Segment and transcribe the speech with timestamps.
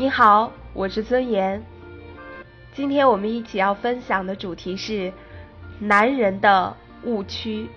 [0.00, 1.62] 你好，我是尊严。
[2.72, 5.12] 今天我们一起要分享的主题是
[5.78, 6.74] 男人的
[7.04, 7.68] 误区。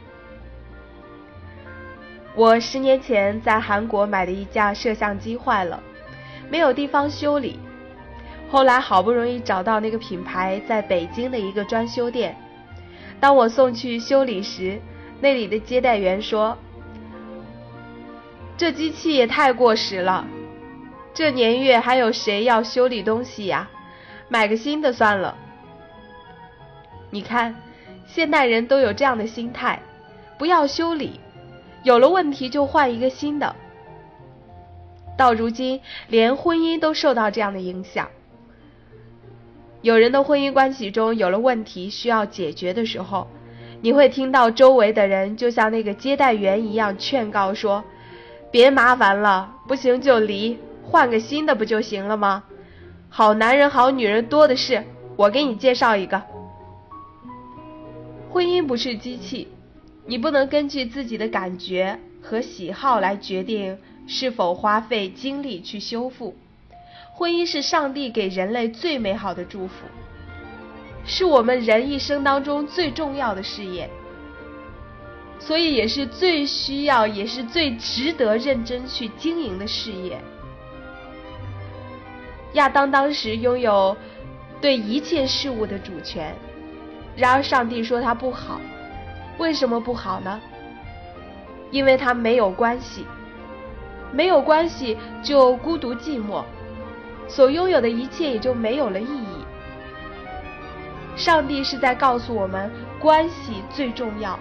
[2.34, 5.84] 我十年前在韩国买的一架摄像机坏了，
[6.50, 7.60] 没有地方修理。
[8.50, 12.38] 后来好不容易找到那个品牌在北京的一个专修店。
[13.20, 14.80] 当我送去修理时，
[15.20, 16.58] 那里的接待员说
[18.56, 20.26] ：“这机器也太过时了。”
[21.14, 23.70] 这年月还有谁要修理东西呀？
[24.30, 25.38] 买个新的算了。
[27.12, 27.56] 你看，
[28.08, 29.80] 现代人都有这样的心态，
[30.40, 31.20] 不要修理，
[31.84, 33.56] 有了问题就换一个新的。
[35.16, 38.08] 到如今，连婚姻都受到这样的影响。
[39.84, 43.28] 有人的婚姻关系中有了问题需要解决的时候，
[43.82, 47.84] 你会听到周围的人就像那个接待员一样劝告说
[48.50, 52.44] ：“别麻烦了，不行就离。”换个新的不就行了吗？
[53.10, 54.84] 好男人好女人多的是，
[55.16, 56.22] 我给你介绍一个。
[58.30, 59.48] 婚姻不是机器，
[60.06, 66.36] 你不能根据自己的感觉和喜好来决定是否花费精力去修复。
[67.14, 69.86] 婚姻是上帝给人类最美好的祝福，
[71.06, 73.88] 是我们人一生当中最重要的事业，
[75.40, 80.20] 所以也是最需要也是最值得认真去经营的事业。
[82.54, 83.96] 亚当当时拥有
[84.62, 86.36] 对一切事物的主权，
[87.16, 88.60] 然而上帝说他不好，
[89.38, 90.40] 为什么不好呢？
[91.72, 93.06] 因为他没有关系，
[94.12, 96.44] 没有关系就孤独寂寞，
[97.28, 99.44] 所拥有的一切也就没有了意义。
[101.16, 104.38] 上帝是在告诉我们，关系最重要，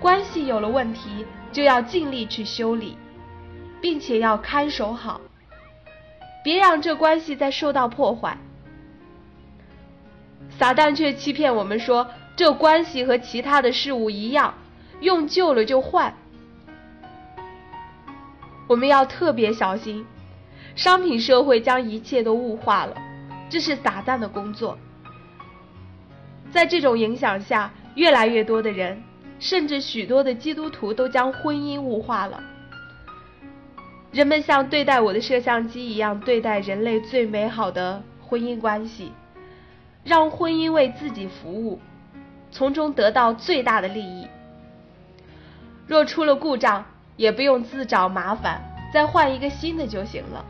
[0.00, 2.96] 关系有了问题就要尽力去修理，
[3.80, 5.20] 并且要看守好。
[6.44, 8.38] 别让这关系再受到破坏。
[10.50, 12.06] 撒旦却欺骗我们说，
[12.36, 14.54] 这关系和其他的事物一样，
[15.00, 16.14] 用旧了就换。
[18.68, 20.04] 我们要特别小心，
[20.76, 22.94] 商品社会将一切都物化了，
[23.48, 24.78] 这是撒旦的工作。
[26.52, 29.02] 在这种影响下，越来越多的人，
[29.40, 32.42] 甚至许多的基督徒都将婚姻物化了。
[34.14, 39.10] 人们像对待我的摄像机一样对待人类最美好的婚姻关系，
[40.04, 41.80] 让婚姻为自己服务，
[42.52, 44.28] 从中得到最大的利益。
[45.88, 46.86] 若出了故障，
[47.16, 50.44] 也不用自找麻烦，再换一个新的就行了，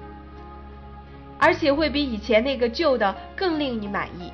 [1.39, 4.31] 而且会比以前那个旧的更令你满意。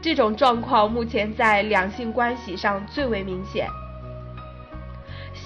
[0.00, 3.68] 这种状况目前在两性关系上最为明显。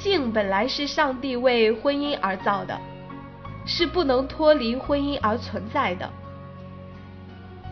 [0.02, 2.76] 性本来是上帝为婚姻而造的，
[3.64, 6.10] 是不能脱离婚姻而存在的。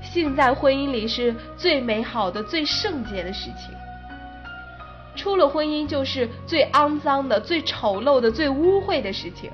[0.01, 3.75] 性在婚姻里是最美好的、最圣洁的事情，
[5.17, 9.51] 出了婚姻就是最肮脏的、最丑陋的、最污秽的事情。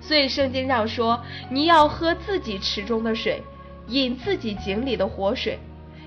[0.00, 1.20] 所以圣经上说
[1.50, 3.42] ：“你要喝自己池中的水，
[3.88, 5.58] 饮自己井里的活水，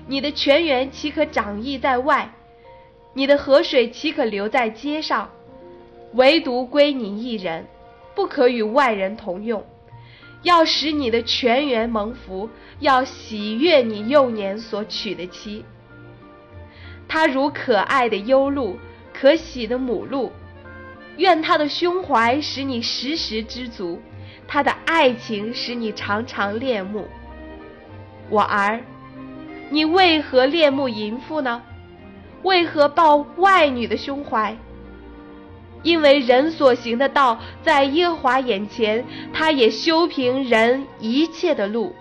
[0.06, 2.32] 你的泉源岂可长溢在外？”
[3.12, 5.30] 你的河水岂可留在街上？
[6.14, 7.66] 唯独归你一人，
[8.14, 9.64] 不可与外人同用。
[10.42, 12.48] 要使你的泉源蒙福，
[12.78, 15.64] 要喜悦你幼年所娶的妻。
[17.06, 18.78] 他如可爱的优鹿，
[19.12, 20.32] 可喜的母鹿。
[21.16, 24.00] 愿他的胸怀使你时时知足，
[24.48, 27.06] 他的爱情使你常常恋慕。
[28.30, 28.80] 我儿，
[29.68, 31.62] 你为何恋慕淫妇呢？
[32.42, 34.56] 为何抱外女的胸怀？
[35.82, 41.94] 因为人所行的道，在耶和华眼前，他也修平人一切的路。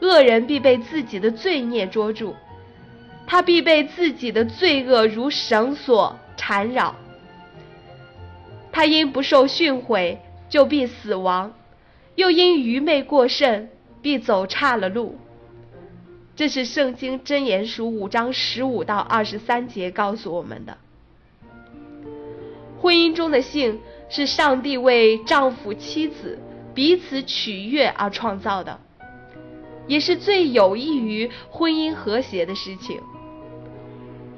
[0.00, 2.34] 恶人必被自己的罪孽捉住，
[3.26, 6.94] 他必被自己的罪恶如绳索缠绕。
[8.70, 10.18] 他因不受训诲，
[10.48, 11.50] 就必死亡；
[12.14, 13.68] 又因愚昧过甚，
[14.00, 15.18] 必走差了路。
[16.38, 20.78] 这是圣经真言书五章十五到二十三节告诉我们的。
[22.80, 26.38] 婚姻中的性是上帝为丈夫妻子
[26.76, 28.78] 彼此取悦而创造的，
[29.88, 33.00] 也是最有益于婚姻和谐的事情。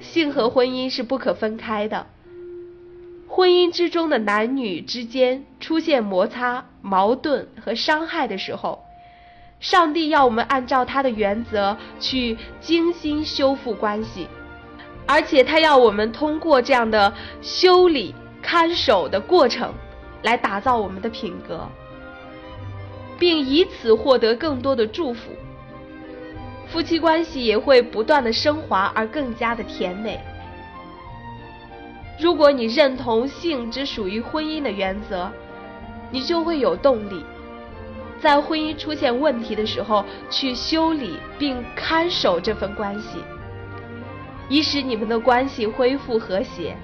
[0.01, 2.07] 性和婚姻是不可分开的。
[3.29, 8.87] 婚姻之中的男女之间出现摩擦、矛盾和伤害的时候。
[9.61, 14.27] 上帝要我们按照他的原则去精心修复关系，
[15.07, 17.13] 而且他要我们通过这样的
[17.43, 19.73] 修理看守的过程，
[20.23, 21.69] 来打造我们的品格，
[23.19, 25.31] 并以此获得更多的祝福。
[26.67, 30.19] 夫妻关系也会不断的升华而更加的甜美。
[32.19, 35.31] 如果你认同性只属于婚姻的原则，
[36.11, 37.25] 你就会有动力，
[38.21, 43.19] 在婚姻出现问题的时候去修理并看守这份关系，
[44.49, 46.77] 以使你们的关系恢复和谐。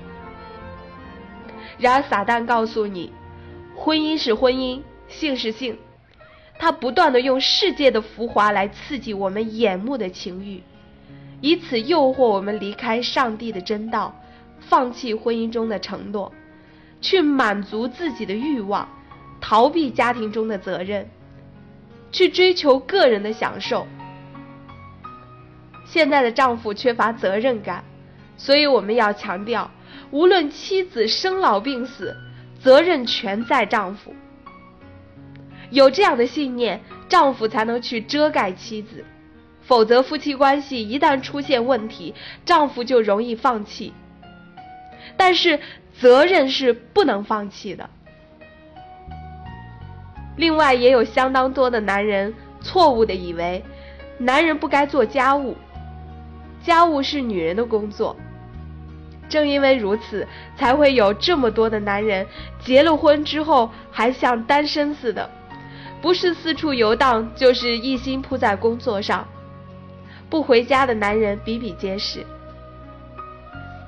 [1.78, 3.12] 然而，撒旦告诉你，
[3.74, 5.76] 婚姻是婚姻，性是性。
[6.58, 10.62] 他不断的用世界的浮华来刺激我们眼目的情欲，
[11.42, 14.18] 以此诱惑我们离开上帝的真道，
[14.58, 16.32] 放弃婚姻中的承诺，
[17.02, 18.88] 去满足自己的欲望，
[19.38, 21.06] 逃避家庭中的责任，
[22.16, 23.86] 去追求个人的享受。
[25.84, 27.84] 现在的丈夫缺乏责任感，
[28.38, 29.70] 所以我们要强调，
[30.10, 32.16] 无论妻子生老病死，
[32.58, 34.14] 责任全在丈夫。
[35.68, 39.04] 有这样的信念，丈夫才能去遮盖妻子，
[39.60, 42.14] 否则夫妻关系一旦出现问题，
[42.46, 43.92] 丈夫就容易放弃。
[45.18, 45.60] 但是
[46.00, 47.90] 责任是不能放弃的。
[50.36, 53.64] 另外，也有相当多的男人错误的以为，
[54.18, 55.56] 男人不该做家务，
[56.62, 58.16] 家务是女人的工作。
[59.28, 62.24] 正因为如此，才会有这么多的男人
[62.60, 65.28] 结了婚之后还像单身似的。
[66.00, 69.26] 不是四处游荡，就是一心扑在工作上，
[70.30, 72.24] 不回家的男人比比皆是。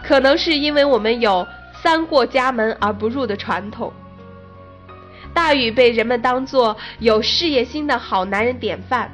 [0.02, 1.46] 可能是因为我们有
[1.82, 3.92] “三过家门而不入”的传统，
[5.34, 9.10] 大禹被人们当作有事业心的好男人典范，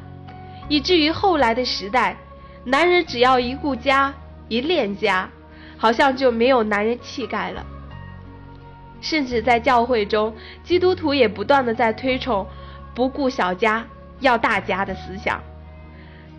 [0.68, 2.16] 以至于后来的时代，
[2.64, 4.14] 男人只要一顾家、
[4.48, 5.28] 一恋家，
[5.76, 7.64] 好像就没有男人气概了。
[9.00, 12.46] 甚至在教会中，基督徒也不断的在推崇。
[12.94, 13.84] 不顾小家
[14.20, 15.42] 要大家的思想，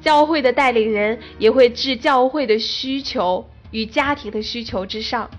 [0.01, 5.30] 教会的带领人也会置教会的需求与家庭的需求之上。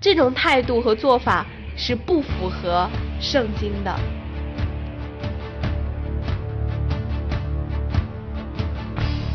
[0.00, 1.46] 这种态度和做法
[1.78, 2.88] 是不符合
[3.20, 3.94] 圣经的。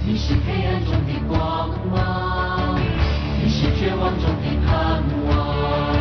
[0.05, 2.79] 你是黑暗中的光芒，
[3.41, 5.95] 你是绝望中的盼望，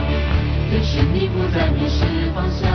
[0.72, 2.04] 但是你不再迷失
[2.34, 2.66] 方向。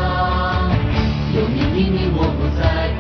[1.34, 2.95] 有你引领，我不再